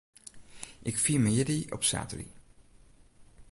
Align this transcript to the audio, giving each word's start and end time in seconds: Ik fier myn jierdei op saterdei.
Ik 0.89 0.97
fier 1.03 1.21
myn 1.21 1.35
jierdei 1.37 1.61
op 1.75 1.81
saterdei. 1.89 2.31